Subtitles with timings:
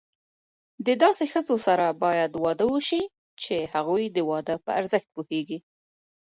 [0.85, 3.01] د داسي ښځو سره بايد واده وسي،
[3.43, 5.57] چي هغوی د واده په ارزښت پوهيږي.